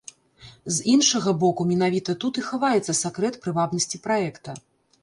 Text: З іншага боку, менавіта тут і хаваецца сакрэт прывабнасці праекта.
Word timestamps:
З 0.77 0.87
іншага 0.93 1.33
боку, 1.43 1.67
менавіта 1.73 2.17
тут 2.25 2.41
і 2.43 2.47
хаваецца 2.49 2.99
сакрэт 3.05 3.33
прывабнасці 3.47 3.97
праекта. 4.09 4.61